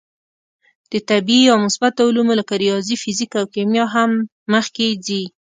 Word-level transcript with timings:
د 0.91 0.93
طبعي 1.09 1.39
یا 1.49 1.55
مثبته 1.65 2.01
علومو 2.07 2.33
لکه 2.39 2.53
ریاضي، 2.63 2.95
فیزیک 3.03 3.31
او 3.39 3.45
کیمیا 3.53 3.85
هم 3.95 4.11
مخکې 4.53 4.85
ځي. 5.05 5.21